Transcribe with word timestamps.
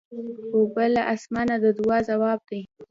اوبه 0.53 0.85
له 0.95 1.01
اسمانه 1.13 1.55
د 1.63 1.65
دعا 1.77 1.97
ځواب 2.09 2.39
دی. 2.49 2.61